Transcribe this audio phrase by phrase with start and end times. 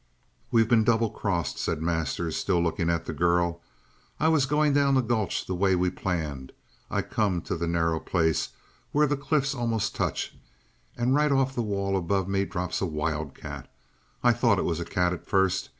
[0.49, 3.61] "We've been double crossed," said Masters, still looking at the girl.
[4.19, 6.53] "I was going down the gulch the way we planned.
[6.89, 8.49] I come to the narrow place
[8.93, 10.35] where the cliffs almost touch,
[10.97, 13.71] and right off the wall above me drops a wildcat.
[14.23, 15.69] I thought it was a cat at first.